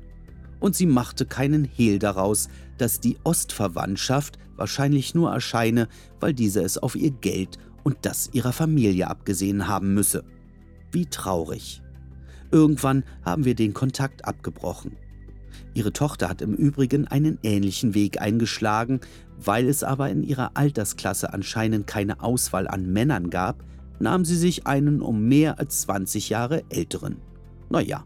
Und 0.60 0.76
sie 0.76 0.86
machte 0.86 1.26
keinen 1.26 1.66
Hehl 1.66 2.00
daraus, 2.00 2.50
dass 2.78 3.00
die 3.00 3.18
Ostverwandtschaft 3.24 4.38
wahrscheinlich 4.56 5.16
nur 5.16 5.32
erscheine, 5.32 5.88
weil 6.20 6.34
diese 6.34 6.62
es 6.62 6.78
auf 6.78 6.96
ihr 6.96 7.12
Geld 7.12 7.58
und 7.84 7.98
das 8.04 8.30
ihrer 8.34 8.54
Familie 8.54 9.10
abgesehen 9.10 9.68
haben 9.68 9.94
müsse. 9.94 10.24
Wie 10.92 11.06
traurig. 11.06 11.82
Irgendwann 12.52 13.04
haben 13.24 13.46
wir 13.46 13.56
den 13.56 13.74
Kontakt 13.74 14.26
abgebrochen. 14.26 14.98
Ihre 15.74 15.94
Tochter 15.94 16.30
hat 16.30 16.42
im 16.42 16.56
Übrigen 16.56 17.08
einen 17.08 17.38
ähnlichen 17.44 17.94
Weg 17.94 18.22
eingeschlagen, 18.22 19.02
weil 19.38 19.68
es 19.68 19.84
aber 19.84 20.10
in 20.10 20.24
ihrer 20.24 20.52
Altersklasse 20.56 21.32
anscheinend 21.34 21.88
keine 21.88 22.22
Auswahl 22.22 22.68
an 22.68 22.92
Männern 22.92 23.30
gab, 23.30 23.64
nahm 24.00 24.26
sie 24.26 24.36
sich 24.36 24.66
einen 24.66 25.02
um 25.02 25.28
mehr 25.28 25.60
als 25.60 25.82
20 25.82 26.30
Jahre 26.30 26.64
älteren. 26.70 27.18
Naja, 27.70 28.04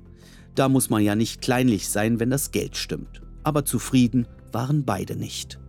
da 0.56 0.70
muss 0.70 0.90
man 0.90 1.02
ja 1.04 1.16
nicht 1.16 1.42
kleinlich 1.42 1.90
sein, 1.90 2.20
wenn 2.20 2.30
das 2.30 2.52
Geld 2.52 2.76
stimmt. 2.76 3.22
Aber 3.44 3.66
zufrieden 3.66 4.28
waren 4.52 4.86
beide 4.86 5.16
nicht. 5.16 5.60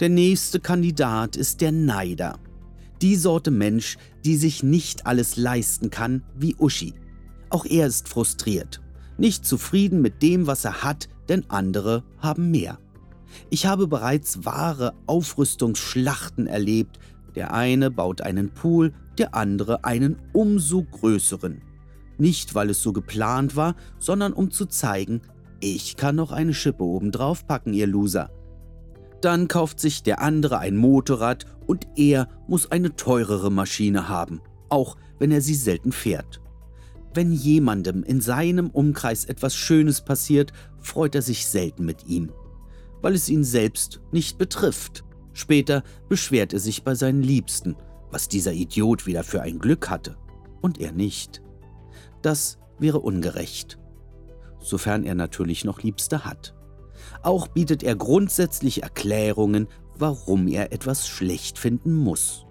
Der 0.00 0.08
nächste 0.10 0.60
Kandidat 0.60 1.36
ist 1.36 1.60
der 1.60 1.72
Neider. 1.72 2.38
Die 3.02 3.16
Sorte 3.16 3.50
Mensch, 3.50 3.98
die 4.24 4.36
sich 4.36 4.62
nicht 4.62 5.06
alles 5.06 5.36
leisten 5.36 5.90
kann, 5.90 6.22
wie 6.34 6.56
Uschi. 6.58 6.94
Auch 7.50 7.66
er 7.66 7.86
ist 7.86 8.08
frustriert, 8.08 8.80
nicht 9.18 9.44
zufrieden 9.44 10.00
mit 10.00 10.22
dem, 10.22 10.46
was 10.46 10.64
er 10.64 10.82
hat, 10.82 11.08
denn 11.28 11.44
andere 11.48 12.04
haben 12.18 12.50
mehr. 12.50 12.78
Ich 13.50 13.66
habe 13.66 13.86
bereits 13.86 14.44
wahre 14.44 14.94
Aufrüstungsschlachten 15.06 16.46
erlebt. 16.46 16.98
Der 17.34 17.52
eine 17.52 17.90
baut 17.90 18.22
einen 18.22 18.50
Pool, 18.50 18.94
der 19.18 19.34
andere 19.34 19.84
einen 19.84 20.16
umso 20.32 20.82
größeren. 20.82 21.60
Nicht, 22.18 22.54
weil 22.54 22.70
es 22.70 22.82
so 22.82 22.92
geplant 22.92 23.56
war, 23.56 23.74
sondern 23.98 24.32
um 24.32 24.50
zu 24.50 24.66
zeigen, 24.66 25.20
ich 25.60 25.96
kann 25.96 26.16
noch 26.16 26.32
eine 26.32 26.54
Schippe 26.54 26.84
obendrauf 26.84 27.46
packen, 27.46 27.74
ihr 27.74 27.86
Loser. 27.86 28.30
Dann 29.26 29.48
kauft 29.48 29.80
sich 29.80 30.04
der 30.04 30.22
andere 30.22 30.60
ein 30.60 30.76
Motorrad 30.76 31.46
und 31.66 31.88
er 31.96 32.28
muss 32.46 32.70
eine 32.70 32.94
teurere 32.94 33.50
Maschine 33.50 34.08
haben, 34.08 34.40
auch 34.68 34.96
wenn 35.18 35.32
er 35.32 35.40
sie 35.40 35.56
selten 35.56 35.90
fährt. 35.90 36.40
Wenn 37.12 37.32
jemandem 37.32 38.04
in 38.04 38.20
seinem 38.20 38.70
Umkreis 38.70 39.24
etwas 39.24 39.56
Schönes 39.56 40.00
passiert, 40.00 40.52
freut 40.78 41.16
er 41.16 41.22
sich 41.22 41.48
selten 41.48 41.84
mit 41.84 42.06
ihm, 42.06 42.30
weil 43.02 43.16
es 43.16 43.28
ihn 43.28 43.42
selbst 43.42 44.00
nicht 44.12 44.38
betrifft. 44.38 45.02
Später 45.32 45.82
beschwert 46.08 46.52
er 46.52 46.60
sich 46.60 46.84
bei 46.84 46.94
seinen 46.94 47.24
Liebsten, 47.24 47.74
was 48.12 48.28
dieser 48.28 48.52
Idiot 48.52 49.08
wieder 49.08 49.24
für 49.24 49.42
ein 49.42 49.58
Glück 49.58 49.90
hatte, 49.90 50.16
und 50.62 50.78
er 50.80 50.92
nicht. 50.92 51.42
Das 52.22 52.58
wäre 52.78 53.00
ungerecht, 53.00 53.76
sofern 54.60 55.02
er 55.02 55.16
natürlich 55.16 55.64
noch 55.64 55.82
Liebste 55.82 56.24
hat. 56.24 56.55
Auch 57.26 57.48
bietet 57.48 57.82
er 57.82 57.96
grundsätzlich 57.96 58.84
Erklärungen, 58.84 59.66
warum 59.98 60.46
er 60.46 60.72
etwas 60.72 61.08
schlecht 61.08 61.58
finden 61.58 61.92
muss. 61.92 62.46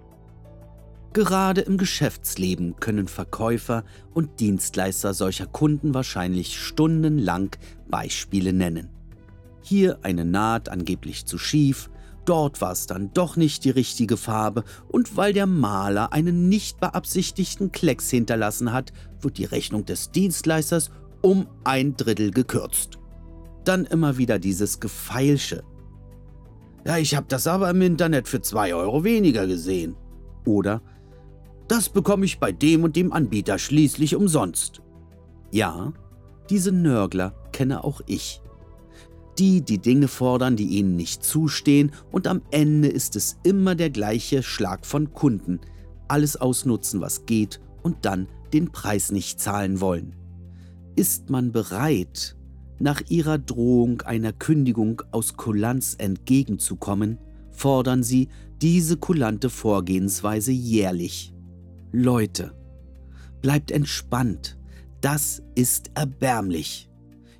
Gerade 1.14 1.62
im 1.62 1.78
Geschäftsleben 1.78 2.76
können 2.76 3.08
Verkäufer 3.08 3.84
und 4.12 4.38
Dienstleister 4.38 5.14
solcher 5.14 5.46
Kunden 5.46 5.94
wahrscheinlich 5.94 6.60
stundenlang 6.60 7.56
Beispiele 7.88 8.52
nennen. 8.52 8.90
Hier 9.62 9.98
eine 10.02 10.26
Naht 10.26 10.68
angeblich 10.68 11.24
zu 11.24 11.38
schief, 11.38 11.88
dort 12.26 12.60
war 12.60 12.72
es 12.72 12.86
dann 12.86 13.14
doch 13.14 13.36
nicht 13.36 13.64
die 13.64 13.70
richtige 13.70 14.18
Farbe 14.18 14.62
und 14.88 15.16
weil 15.16 15.32
der 15.32 15.46
Maler 15.46 16.12
einen 16.12 16.50
nicht 16.50 16.80
beabsichtigten 16.80 17.72
Klecks 17.72 18.10
hinterlassen 18.10 18.74
hat, 18.74 18.92
wird 19.22 19.38
die 19.38 19.46
Rechnung 19.46 19.86
des 19.86 20.10
Dienstleisters 20.10 20.90
um 21.22 21.46
ein 21.64 21.96
Drittel 21.96 22.30
gekürzt. 22.30 22.98
Dann 23.66 23.84
immer 23.84 24.16
wieder 24.16 24.38
dieses 24.38 24.80
Gefeilsche. 24.80 25.62
Ja, 26.86 26.98
ich 26.98 27.16
habe 27.16 27.26
das 27.28 27.48
aber 27.48 27.68
im 27.68 27.82
Internet 27.82 28.28
für 28.28 28.40
zwei 28.40 28.74
Euro 28.74 29.02
weniger 29.02 29.46
gesehen. 29.46 29.96
Oder 30.46 30.80
das 31.66 31.88
bekomme 31.88 32.24
ich 32.24 32.38
bei 32.38 32.52
dem 32.52 32.84
und 32.84 32.94
dem 32.94 33.12
Anbieter 33.12 33.58
schließlich 33.58 34.14
umsonst. 34.14 34.82
Ja, 35.50 35.92
diese 36.48 36.70
Nörgler 36.70 37.34
kenne 37.50 37.82
auch 37.82 38.00
ich. 38.06 38.40
Die, 39.40 39.62
die 39.62 39.78
Dinge 39.78 40.06
fordern, 40.06 40.54
die 40.54 40.68
ihnen 40.68 40.94
nicht 40.94 41.24
zustehen, 41.24 41.90
und 42.12 42.28
am 42.28 42.42
Ende 42.52 42.86
ist 42.86 43.16
es 43.16 43.36
immer 43.42 43.74
der 43.74 43.90
gleiche 43.90 44.44
Schlag 44.44 44.86
von 44.86 45.12
Kunden. 45.12 45.60
Alles 46.06 46.36
ausnutzen, 46.36 47.00
was 47.00 47.26
geht, 47.26 47.60
und 47.82 48.04
dann 48.04 48.28
den 48.52 48.70
Preis 48.70 49.10
nicht 49.10 49.40
zahlen 49.40 49.80
wollen. 49.80 50.14
Ist 50.94 51.30
man 51.30 51.50
bereit, 51.50 52.35
nach 52.78 53.02
ihrer 53.08 53.38
Drohung 53.38 54.02
einer 54.02 54.32
Kündigung 54.32 55.02
aus 55.10 55.36
Kulanz 55.36 55.94
entgegenzukommen, 55.98 57.18
fordern 57.50 58.02
sie 58.02 58.28
diese 58.60 58.96
kulante 58.96 59.50
Vorgehensweise 59.50 60.52
jährlich. 60.52 61.34
Leute, 61.92 62.52
bleibt 63.42 63.70
entspannt. 63.70 64.58
Das 65.00 65.42
ist 65.54 65.90
erbärmlich. 65.94 66.90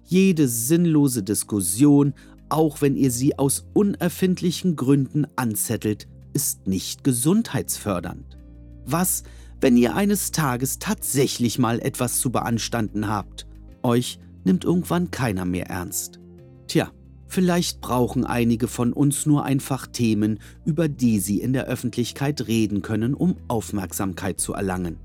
Jede 0.04 0.46
sinnlose 0.46 1.22
Diskussion, 1.22 2.14
auch 2.48 2.80
wenn 2.80 2.96
ihr 2.96 3.10
sie 3.10 3.38
aus 3.38 3.66
unerfindlichen 3.74 4.76
Gründen 4.76 5.26
anzettelt, 5.36 6.06
ist 6.32 6.66
nicht 6.66 7.02
gesundheitsfördernd. 7.02 8.38
Was, 8.84 9.24
wenn 9.60 9.76
ihr 9.76 9.96
eines 9.96 10.30
Tages 10.30 10.78
tatsächlich 10.78 11.58
mal 11.58 11.80
etwas 11.80 12.20
zu 12.20 12.30
beanstanden 12.30 13.08
habt? 13.08 13.46
Euch 13.82 14.20
nimmt 14.46 14.64
irgendwann 14.64 15.10
keiner 15.10 15.44
mehr 15.44 15.66
ernst. 15.66 16.20
Tja, 16.68 16.90
vielleicht 17.26 17.80
brauchen 17.80 18.24
einige 18.24 18.68
von 18.68 18.92
uns 18.92 19.26
nur 19.26 19.44
einfach 19.44 19.86
Themen, 19.88 20.38
über 20.64 20.88
die 20.88 21.18
sie 21.18 21.40
in 21.40 21.52
der 21.52 21.66
Öffentlichkeit 21.66 22.46
reden 22.46 22.80
können, 22.80 23.12
um 23.12 23.36
Aufmerksamkeit 23.48 24.40
zu 24.40 24.54
erlangen. 24.54 24.98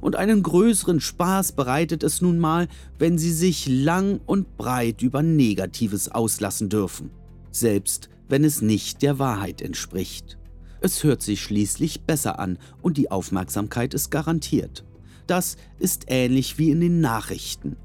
Und 0.00 0.16
einen 0.16 0.42
größeren 0.42 1.00
Spaß 1.00 1.52
bereitet 1.52 2.02
es 2.02 2.20
nun 2.20 2.38
mal, 2.38 2.68
wenn 2.98 3.18
sie 3.18 3.32
sich 3.32 3.68
lang 3.68 4.20
und 4.24 4.56
breit 4.56 5.02
über 5.02 5.22
Negatives 5.22 6.08
auslassen 6.08 6.68
dürfen, 6.68 7.10
selbst 7.50 8.08
wenn 8.28 8.44
es 8.44 8.62
nicht 8.62 9.02
der 9.02 9.18
Wahrheit 9.18 9.62
entspricht. 9.62 10.38
Es 10.80 11.02
hört 11.02 11.22
sich 11.22 11.42
schließlich 11.42 12.02
besser 12.02 12.38
an 12.38 12.58
und 12.82 12.96
die 12.96 13.10
Aufmerksamkeit 13.10 13.94
ist 13.94 14.10
garantiert. 14.10 14.84
Das 15.26 15.56
ist 15.78 16.04
ähnlich 16.08 16.58
wie 16.58 16.70
in 16.70 16.80
den 16.80 17.00
Nachrichten. 17.00 17.76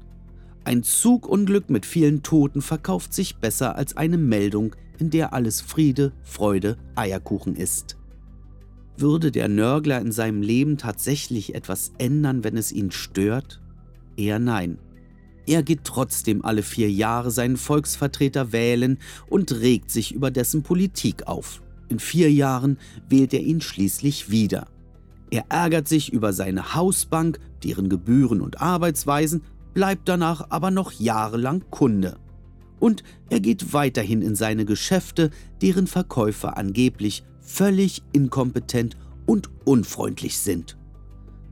Ein 0.64 0.84
Zugunglück 0.84 1.70
mit 1.70 1.84
vielen 1.86 2.22
Toten 2.22 2.62
verkauft 2.62 3.12
sich 3.12 3.36
besser 3.36 3.76
als 3.76 3.96
eine 3.96 4.18
Meldung, 4.18 4.76
in 4.98 5.10
der 5.10 5.32
alles 5.32 5.60
Friede, 5.60 6.12
Freude, 6.22 6.76
Eierkuchen 6.94 7.56
ist. 7.56 7.96
Würde 8.96 9.32
der 9.32 9.48
Nörgler 9.48 10.00
in 10.00 10.12
seinem 10.12 10.42
Leben 10.42 10.78
tatsächlich 10.78 11.56
etwas 11.56 11.92
ändern, 11.98 12.44
wenn 12.44 12.56
es 12.56 12.70
ihn 12.70 12.92
stört? 12.92 13.60
Eher 14.16 14.38
nein. 14.38 14.78
Er 15.46 15.64
geht 15.64 15.82
trotzdem 15.82 16.44
alle 16.44 16.62
vier 16.62 16.90
Jahre 16.90 17.32
seinen 17.32 17.56
Volksvertreter 17.56 18.52
wählen 18.52 18.98
und 19.28 19.52
regt 19.52 19.90
sich 19.90 20.14
über 20.14 20.30
dessen 20.30 20.62
Politik 20.62 21.26
auf. 21.26 21.62
In 21.88 21.98
vier 21.98 22.30
Jahren 22.30 22.78
wählt 23.08 23.34
er 23.34 23.40
ihn 23.40 23.60
schließlich 23.60 24.30
wieder. 24.30 24.68
Er 25.30 25.46
ärgert 25.48 25.88
sich 25.88 26.12
über 26.12 26.32
seine 26.32 26.74
Hausbank, 26.74 27.40
deren 27.64 27.88
Gebühren 27.88 28.40
und 28.40 28.60
Arbeitsweisen 28.60 29.42
bleibt 29.74 30.08
danach 30.08 30.46
aber 30.50 30.70
noch 30.70 30.92
jahrelang 30.92 31.64
Kunde. 31.70 32.18
Und 32.78 33.02
er 33.30 33.40
geht 33.40 33.72
weiterhin 33.72 34.22
in 34.22 34.34
seine 34.34 34.64
Geschäfte, 34.64 35.30
deren 35.60 35.86
Verkäufer 35.86 36.56
angeblich 36.56 37.24
völlig 37.40 38.02
inkompetent 38.12 38.96
und 39.26 39.50
unfreundlich 39.64 40.38
sind. 40.38 40.76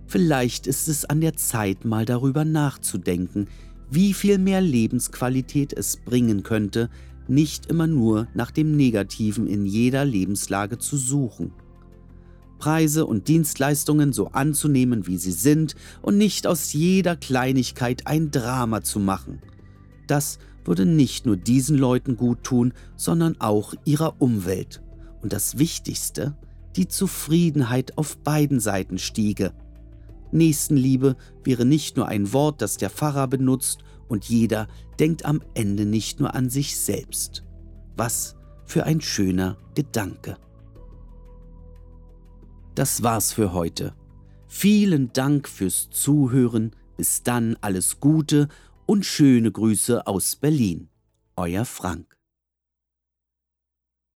Vielleicht 0.06 0.66
ist 0.66 0.88
es 0.88 1.04
an 1.04 1.20
der 1.20 1.36
Zeit, 1.36 1.84
mal 1.84 2.04
darüber 2.04 2.44
nachzudenken, 2.44 3.46
wie 3.90 4.12
viel 4.14 4.38
mehr 4.38 4.60
Lebensqualität 4.60 5.72
es 5.72 5.96
bringen 5.96 6.42
könnte, 6.42 6.90
nicht 7.28 7.66
immer 7.66 7.86
nur 7.86 8.26
nach 8.34 8.50
dem 8.50 8.76
Negativen 8.76 9.46
in 9.46 9.66
jeder 9.66 10.04
Lebenslage 10.04 10.78
zu 10.78 10.96
suchen. 10.96 11.52
Preise 12.60 13.06
und 13.06 13.26
Dienstleistungen 13.26 14.12
so 14.12 14.28
anzunehmen, 14.28 15.08
wie 15.08 15.18
sie 15.18 15.32
sind, 15.32 15.74
und 16.02 16.16
nicht 16.16 16.46
aus 16.46 16.72
jeder 16.72 17.16
Kleinigkeit 17.16 18.06
ein 18.06 18.30
Drama 18.30 18.82
zu 18.82 19.00
machen. 19.00 19.40
Das 20.06 20.38
würde 20.64 20.86
nicht 20.86 21.26
nur 21.26 21.36
diesen 21.36 21.76
Leuten 21.76 22.16
gut 22.16 22.44
tun, 22.44 22.72
sondern 22.94 23.40
auch 23.40 23.74
ihrer 23.84 24.20
Umwelt. 24.20 24.82
Und 25.22 25.32
das 25.32 25.58
Wichtigste, 25.58 26.36
die 26.76 26.86
Zufriedenheit 26.86 27.98
auf 27.98 28.18
beiden 28.18 28.60
Seiten 28.60 28.98
stiege. 28.98 29.52
Nächstenliebe 30.30 31.16
wäre 31.42 31.64
nicht 31.64 31.96
nur 31.96 32.06
ein 32.06 32.32
Wort, 32.32 32.62
das 32.62 32.76
der 32.76 32.90
Pfarrer 32.90 33.26
benutzt, 33.26 33.80
und 34.08 34.24
jeder 34.24 34.68
denkt 34.98 35.24
am 35.24 35.40
Ende 35.54 35.86
nicht 35.86 36.20
nur 36.20 36.34
an 36.34 36.50
sich 36.50 36.76
selbst. 36.76 37.44
Was 37.96 38.36
für 38.66 38.84
ein 38.84 39.00
schöner 39.00 39.56
Gedanke. 39.74 40.36
Das 42.74 43.02
war's 43.02 43.32
für 43.32 43.52
heute. 43.52 43.94
Vielen 44.46 45.12
Dank 45.12 45.48
fürs 45.48 45.90
Zuhören. 45.90 46.74
Bis 46.96 47.22
dann 47.22 47.56
alles 47.60 48.00
Gute 48.00 48.48
und 48.86 49.06
schöne 49.06 49.50
Grüße 49.50 50.06
aus 50.06 50.36
Berlin. 50.36 50.88
Euer 51.36 51.64
Frank. 51.64 52.19